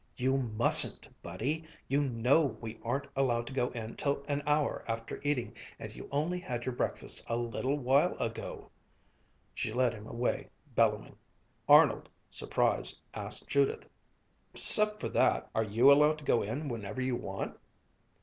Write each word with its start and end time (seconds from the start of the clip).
"You 0.17 0.35
mustn't, 0.37 1.07
Buddy! 1.21 1.63
You 1.87 2.01
know 2.09 2.57
we 2.59 2.79
aren't 2.81 3.05
allowed 3.15 3.45
to 3.45 3.53
go 3.53 3.69
in 3.69 3.95
till 3.97 4.25
an 4.27 4.41
hour 4.47 4.83
after 4.87 5.21
eating 5.23 5.55
and 5.77 5.93
you 5.95 6.09
only 6.11 6.39
had 6.39 6.65
your 6.65 6.73
breakfast 6.73 7.23
a 7.27 7.35
little 7.37 7.77
while 7.77 8.17
ago!" 8.17 8.71
She 9.53 9.71
led 9.71 9.93
him 9.93 10.07
away 10.07 10.49
bellowing. 10.73 11.17
Arnold, 11.69 12.09
surprised, 12.31 12.99
asked 13.13 13.47
Judith, 13.47 13.87
"'Cept 14.55 14.99
for 14.99 15.09
that, 15.09 15.47
are 15.53 15.61
you 15.63 15.91
allowed 15.91 16.17
to 16.17 16.23
go 16.23 16.41
in 16.41 16.67
whenever 16.67 16.99
you 16.99 17.15
want?" 17.15 17.55